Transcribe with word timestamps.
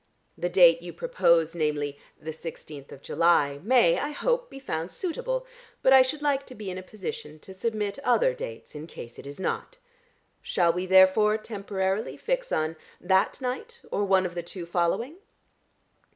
The 0.35 0.49
date 0.49 0.81
you 0.81 0.93
propose, 0.93 1.53
namely 1.53 1.95
the 2.19 2.33
sixteenth 2.33 2.91
of 2.91 3.03
July, 3.03 3.59
may, 3.61 3.99
I 3.99 4.09
hope, 4.09 4.49
be 4.49 4.57
found 4.57 4.89
suitable, 4.89 5.45
but 5.83 5.93
I 5.93 6.01
should 6.01 6.23
like 6.23 6.43
to 6.47 6.55
be 6.55 6.71
in 6.71 6.79
a 6.79 6.81
position 6.81 7.37
to 7.41 7.53
submit 7.53 7.99
other 7.99 8.33
dates 8.33 8.73
in 8.73 8.87
case 8.87 9.19
it 9.19 9.27
is 9.27 9.39
not. 9.39 9.77
Shall 10.41 10.73
we 10.73 10.87
therefore 10.87 11.37
temporarily 11.37 12.17
fix 12.17 12.51
on 12.51 12.77
that 12.99 13.39
night 13.41 13.79
or 13.91 14.03
one 14.03 14.25
of 14.25 14.33
the 14.33 14.41
two 14.41 14.65
following?" 14.65 15.17